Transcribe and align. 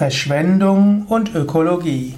Verschwendung 0.00 1.04
und 1.08 1.34
Ökologie. 1.34 2.14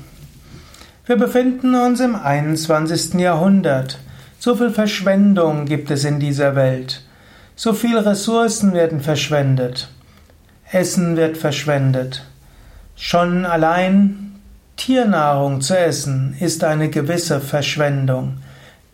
Wir 1.04 1.16
befinden 1.16 1.74
uns 1.74 1.98
im 1.98 2.14
21. 2.14 3.14
Jahrhundert. 3.14 3.98
So 4.38 4.54
viel 4.54 4.70
Verschwendung 4.70 5.64
gibt 5.64 5.90
es 5.90 6.04
in 6.04 6.20
dieser 6.20 6.54
Welt. 6.54 7.02
So 7.56 7.72
viele 7.72 8.06
Ressourcen 8.06 8.72
werden 8.72 9.00
verschwendet. 9.00 9.88
Essen 10.70 11.16
wird 11.16 11.36
verschwendet. 11.36 12.24
Schon 12.94 13.44
allein 13.44 14.36
Tiernahrung 14.76 15.60
zu 15.60 15.76
essen 15.76 16.36
ist 16.38 16.62
eine 16.62 16.88
gewisse 16.88 17.40
Verschwendung. 17.40 18.34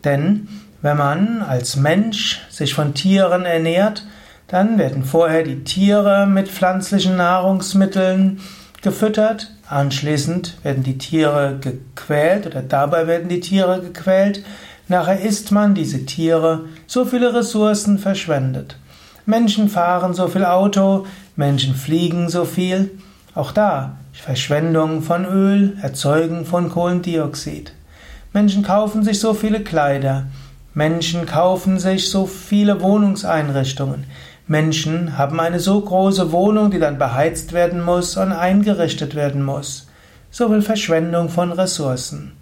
Denn 0.03 0.49
wenn 0.81 0.97
man 0.97 1.43
als 1.43 1.77
Mensch 1.77 2.41
sich 2.49 2.73
von 2.73 2.95
Tieren 2.95 3.45
ernährt, 3.45 4.07
dann 4.47 4.79
werden 4.79 5.05
vorher 5.05 5.43
die 5.43 5.63
Tiere 5.63 6.27
mit 6.27 6.49
pflanzlichen 6.49 7.17
Nahrungsmitteln 7.17 8.41
gefüttert, 8.83 9.53
anschließend 9.69 10.59
werden 10.63 10.83
die 10.83 10.99
Tiere 10.99 11.59
gequält 11.61 12.47
oder 12.47 12.63
dabei 12.63 13.07
werden 13.07 13.29
die 13.29 13.41
Tiere 13.41 13.81
gequält, 13.81 14.45
nachher 14.89 15.21
isst 15.21 15.53
man 15.53 15.75
diese 15.75 16.07
Tiere, 16.07 16.67
so 16.87 17.05
viele 17.05 17.35
Ressourcen 17.35 17.99
verschwendet. 17.99 18.77
Menschen 19.27 19.69
fahren 19.69 20.15
so 20.15 20.29
viel 20.29 20.45
Auto, 20.45 21.07
Menschen 21.37 21.75
fliegen 21.75 22.29
so 22.29 22.45
viel, 22.45 22.91
auch 23.35 23.53
da 23.53 23.99
Verschwendung 24.13 25.03
von 25.03 25.25
Öl, 25.25 25.77
Erzeugen 25.81 26.45
von 26.45 26.71
Kohlendioxid. 26.71 27.73
Menschen 28.33 28.63
kaufen 28.63 29.05
sich 29.05 29.21
so 29.21 29.33
viele 29.33 29.61
Kleider, 29.61 30.27
Menschen 30.75 31.25
kaufen 31.25 31.79
sich 31.79 32.11
so 32.11 32.27
viele 32.27 32.81
Wohnungseinrichtungen, 32.81 34.05
Menschen 34.49 35.19
haben 35.19 35.39
eine 35.41 35.61
so 35.61 35.79
große 35.79 36.33
Wohnung, 36.33 36.71
die 36.71 36.79
dann 36.79 36.97
beheizt 36.97 37.53
werden 37.53 37.85
muss 37.85 38.17
und 38.17 38.33
eingerichtet 38.33 39.15
werden 39.15 39.45
muss. 39.45 39.89
So 40.31 40.49
viel 40.49 40.63
Verschwendung 40.63 41.29
von 41.29 41.53
Ressourcen. 41.53 42.33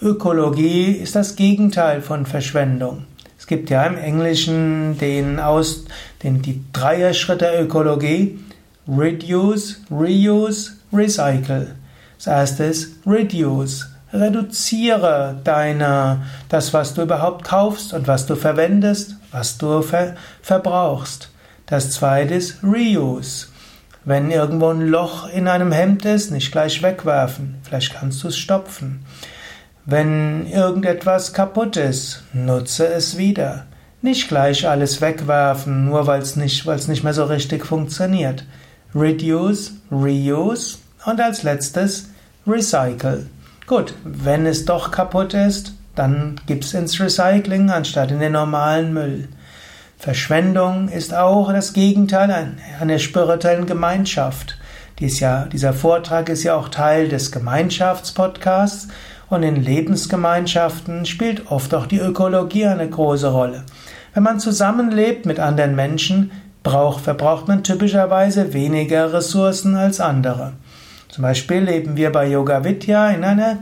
Ökologie 0.00 0.92
ist 0.92 1.16
das 1.16 1.34
Gegenteil 1.34 2.00
von 2.00 2.26
Verschwendung. 2.26 3.06
Es 3.38 3.48
gibt 3.48 3.70
ja 3.70 3.84
im 3.84 3.98
Englischen 3.98 4.98
den 4.98 5.40
aus, 5.40 5.84
den, 6.22 6.42
die 6.42 6.62
Dreier-Schritt 6.72 7.40
der 7.40 7.60
Ökologie. 7.60 8.38
Reduce, 8.86 9.80
Reuse, 9.90 10.74
Recycle. 10.92 11.74
Das 12.18 12.26
erste 12.28 12.64
ist 12.64 12.92
Reduce. 13.04 13.88
Reduziere 14.12 15.40
deine, 15.42 16.22
das, 16.48 16.72
was 16.72 16.94
du 16.94 17.02
überhaupt 17.02 17.44
kaufst 17.44 17.92
und 17.94 18.06
was 18.06 18.26
du 18.26 18.36
verwendest, 18.36 19.16
was 19.32 19.58
du 19.58 19.82
ver, 19.82 20.14
verbrauchst. 20.40 21.31
Das 21.66 21.90
zweite 21.90 22.34
ist 22.34 22.62
Reuse. 22.62 23.46
Wenn 24.04 24.30
irgendwo 24.30 24.70
ein 24.70 24.88
Loch 24.88 25.28
in 25.28 25.46
einem 25.46 25.70
Hemd 25.70 26.04
ist, 26.04 26.32
nicht 26.32 26.50
gleich 26.50 26.82
wegwerfen. 26.82 27.56
Vielleicht 27.62 27.94
kannst 27.94 28.22
du 28.24 28.28
es 28.28 28.36
stopfen. 28.36 29.04
Wenn 29.84 30.46
irgendetwas 30.46 31.32
kaputt 31.32 31.76
ist, 31.76 32.24
nutze 32.32 32.86
es 32.86 33.16
wieder. 33.16 33.66
Nicht 34.00 34.28
gleich 34.28 34.68
alles 34.68 35.00
wegwerfen, 35.00 35.84
nur 35.84 36.06
weil 36.08 36.20
es 36.20 36.34
nicht, 36.34 36.66
nicht 36.88 37.04
mehr 37.04 37.14
so 37.14 37.24
richtig 37.24 37.64
funktioniert. 37.64 38.44
Reduce, 38.94 39.72
Reuse 39.90 40.78
und 41.04 41.20
als 41.20 41.44
letztes 41.44 42.10
Recycle. 42.46 43.26
Gut, 43.66 43.94
wenn 44.04 44.46
es 44.46 44.64
doch 44.64 44.90
kaputt 44.90 45.34
ist, 45.34 45.74
dann 45.94 46.40
gib's 46.46 46.74
ins 46.74 46.98
Recycling 46.98 47.70
anstatt 47.70 48.10
in 48.10 48.20
den 48.20 48.32
normalen 48.32 48.92
Müll. 48.92 49.28
Verschwendung 50.02 50.88
ist 50.88 51.14
auch 51.14 51.52
das 51.52 51.74
Gegenteil 51.74 52.56
einer 52.80 52.98
spirituellen 52.98 53.66
Gemeinschaft. 53.66 54.58
Dies 54.98 55.20
ja, 55.20 55.44
dieser 55.44 55.72
Vortrag 55.72 56.28
ist 56.28 56.42
ja 56.42 56.56
auch 56.56 56.70
Teil 56.70 57.08
des 57.08 57.30
Gemeinschaftspodcasts 57.30 58.88
und 59.30 59.44
in 59.44 59.54
Lebensgemeinschaften 59.54 61.06
spielt 61.06 61.52
oft 61.52 61.72
auch 61.72 61.86
die 61.86 62.00
Ökologie 62.00 62.66
eine 62.66 62.90
große 62.90 63.28
Rolle. 63.28 63.62
Wenn 64.12 64.24
man 64.24 64.40
zusammenlebt 64.40 65.24
mit 65.24 65.38
anderen 65.38 65.76
Menschen, 65.76 66.32
braucht, 66.64 67.04
verbraucht 67.04 67.46
man 67.46 67.62
typischerweise 67.62 68.52
weniger 68.54 69.12
Ressourcen 69.12 69.76
als 69.76 70.00
andere. 70.00 70.54
Zum 71.10 71.22
Beispiel 71.22 71.60
leben 71.60 71.94
wir 71.94 72.10
bei 72.10 72.26
Yoga 72.26 72.64
Vidya 72.64 73.10
in 73.10 73.22
einer 73.22 73.58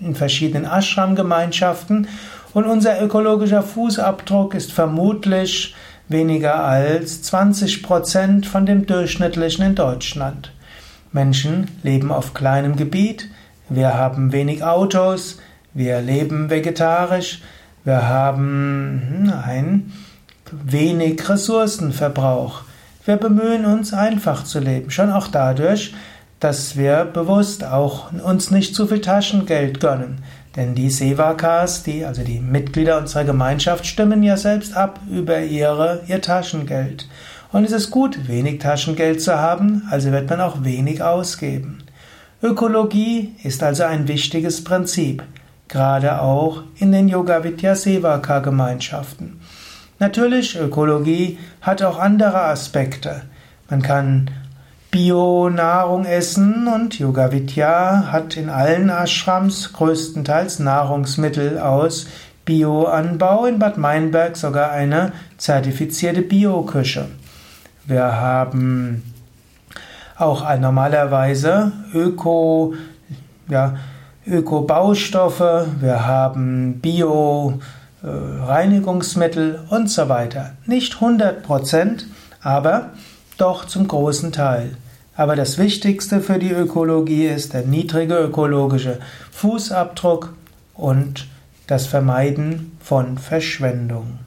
in 0.00 0.14
verschiedenen 0.14 0.64
Ashram-Gemeinschaften 0.64 2.08
und 2.56 2.64
unser 2.64 3.02
ökologischer 3.02 3.62
Fußabdruck 3.62 4.54
ist 4.54 4.72
vermutlich 4.72 5.74
weniger 6.08 6.64
als 6.64 7.20
20 7.20 7.82
Prozent 7.82 8.46
von 8.46 8.64
dem 8.64 8.86
durchschnittlichen 8.86 9.62
in 9.62 9.74
Deutschland. 9.74 10.52
Menschen 11.12 11.68
leben 11.82 12.10
auf 12.10 12.32
kleinem 12.32 12.76
Gebiet, 12.76 13.28
wir 13.68 13.92
haben 13.92 14.32
wenig 14.32 14.64
Autos, 14.64 15.38
wir 15.74 16.00
leben 16.00 16.48
vegetarisch, 16.48 17.42
wir 17.84 18.08
haben 18.08 19.02
hm, 19.26 19.32
ein 19.44 19.92
wenig 20.50 21.28
Ressourcenverbrauch. 21.28 22.62
Wir 23.04 23.18
bemühen 23.18 23.66
uns 23.66 23.92
einfach 23.92 24.44
zu 24.44 24.60
leben, 24.60 24.90
schon 24.90 25.12
auch 25.12 25.28
dadurch, 25.28 25.92
dass 26.40 26.76
wir 26.76 27.04
bewusst 27.04 27.64
auch 27.64 28.12
uns 28.12 28.50
nicht 28.50 28.74
zu 28.74 28.86
viel 28.86 29.00
Taschengeld 29.00 29.80
gönnen. 29.80 30.18
Denn 30.56 30.74
die 30.74 30.90
Sevakas, 30.90 31.82
die, 31.82 32.04
also 32.04 32.22
die 32.22 32.40
Mitglieder 32.40 32.98
unserer 32.98 33.24
Gemeinschaft, 33.24 33.86
stimmen 33.86 34.22
ja 34.22 34.36
selbst 34.36 34.74
ab 34.76 35.00
über 35.10 35.40
ihre, 35.40 36.02
ihr 36.08 36.22
Taschengeld. 36.22 37.08
Und 37.52 37.64
es 37.64 37.72
ist 37.72 37.90
gut, 37.90 38.28
wenig 38.28 38.60
Taschengeld 38.60 39.20
zu 39.20 39.38
haben, 39.38 39.86
also 39.90 40.12
wird 40.12 40.28
man 40.28 40.40
auch 40.40 40.64
wenig 40.64 41.02
ausgeben. 41.02 41.78
Ökologie 42.42 43.34
ist 43.42 43.62
also 43.62 43.84
ein 43.84 44.08
wichtiges 44.08 44.62
Prinzip, 44.62 45.22
gerade 45.68 46.20
auch 46.20 46.62
in 46.78 46.92
den 46.92 47.08
Yoga 47.08 47.44
Vidya 47.44 47.74
Sevaka 47.74 48.40
Gemeinschaften. 48.40 49.40
Natürlich, 49.98 50.58
Ökologie 50.58 51.38
hat 51.62 51.82
auch 51.82 51.98
andere 51.98 52.42
Aspekte. 52.42 53.22
Man 53.70 53.80
kann 53.80 54.30
Bio-Nahrung 54.96 56.06
essen 56.06 56.66
und 56.68 56.98
Yoga 56.98 57.30
Vidya 57.30 58.10
hat 58.12 58.38
in 58.38 58.48
allen 58.48 58.88
Ashrams 58.88 59.74
größtenteils 59.74 60.58
Nahrungsmittel 60.58 61.58
aus 61.58 62.06
Bio-Anbau, 62.46 63.44
in 63.44 63.58
Bad 63.58 63.76
Meinberg 63.76 64.38
sogar 64.38 64.70
eine 64.70 65.12
zertifizierte 65.36 66.22
Bio-Küche. 66.22 67.08
Wir 67.84 68.04
haben 68.04 69.02
auch 70.16 70.46
normalerweise 70.58 71.72
Öko, 71.92 72.72
ja, 73.50 73.74
Öko-Baustoffe, 74.26 75.66
wir 75.78 76.06
haben 76.06 76.80
Bio-Reinigungsmittel 76.80 79.60
und 79.68 79.90
so 79.90 80.08
weiter. 80.08 80.52
Nicht 80.64 80.94
100 80.94 81.42
Prozent, 81.42 82.06
aber 82.40 82.92
doch 83.36 83.66
zum 83.66 83.88
großen 83.88 84.32
Teil. 84.32 84.70
Aber 85.16 85.34
das 85.34 85.56
Wichtigste 85.56 86.20
für 86.20 86.38
die 86.38 86.50
Ökologie 86.50 87.26
ist 87.26 87.54
der 87.54 87.62
niedrige 87.62 88.16
ökologische 88.18 88.98
Fußabdruck 89.32 90.34
und 90.74 91.26
das 91.66 91.86
Vermeiden 91.86 92.76
von 92.80 93.16
Verschwendung. 93.16 94.18